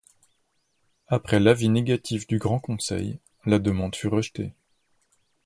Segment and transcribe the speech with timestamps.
[1.09, 4.51] Après l'avis négatif du Grand Conseil, la demande fut rejetée.